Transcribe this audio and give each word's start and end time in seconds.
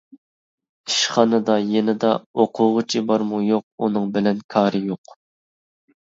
ئىشخانىدا، 0.91 1.57
يېنىدا، 1.73 2.13
ئوقۇغۇچى 2.43 3.01
بارمۇ-يوق 3.11 3.65
ئۇنىڭ 3.89 4.07
بىلەن 4.15 4.41
كارى 4.55 4.81
يوق. 4.87 5.13